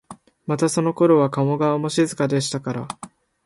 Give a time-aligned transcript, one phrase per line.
[0.47, 2.87] またそのころは加茂川も静かでしたから、